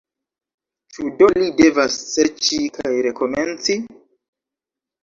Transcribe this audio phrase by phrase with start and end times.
[0.95, 3.79] Ĉu do li devas serĉi kaj rekomenci?